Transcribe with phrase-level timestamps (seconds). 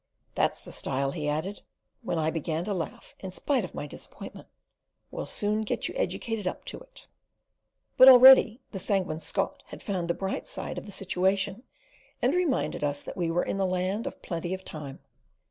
[0.33, 1.61] "That's the style," he added,
[2.01, 4.47] when I began to laugh in spite of my disappointment,
[5.11, 7.05] "We'll soon get you educated up to it."
[7.97, 11.61] But already the Sanguine Scot had found the bright side of the situation,
[12.19, 15.01] and reminded us that we were in the Land of Plenty of Time.